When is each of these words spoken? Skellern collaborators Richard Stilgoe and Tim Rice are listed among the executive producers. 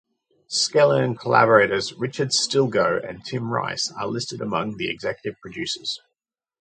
Skellern 0.49 1.15
collaborators 1.15 1.93
Richard 1.93 2.29
Stilgoe 2.29 3.07
and 3.07 3.23
Tim 3.23 3.51
Rice 3.51 3.91
are 3.95 4.07
listed 4.07 4.41
among 4.41 4.77
the 4.77 4.89
executive 4.89 5.39
producers. 5.39 6.01